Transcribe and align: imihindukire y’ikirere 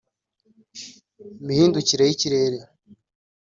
imihindukire 1.41 2.01
y’ikirere 2.05 2.57